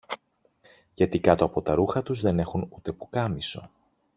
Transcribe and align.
Γιατί 0.93 1.19
κάτω 1.19 1.45
από 1.45 1.61
τα 1.61 1.73
ρούχα 1.73 2.03
τους 2.03 2.21
δεν 2.21 2.39
έχουν 2.39 2.67
ούτε 2.69 2.91
πουκάμισο! 2.91 3.71